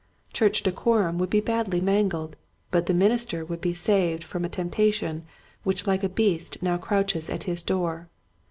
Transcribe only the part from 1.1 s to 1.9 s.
would be badly